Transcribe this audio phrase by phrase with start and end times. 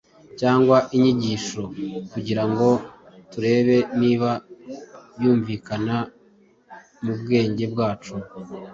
[0.39, 1.61] cyangwa inyigisho
[2.11, 2.67] kugira ngo
[3.31, 4.29] turebe niba
[5.21, 5.97] yumvikana
[7.03, 8.13] mu bwenge bwacu,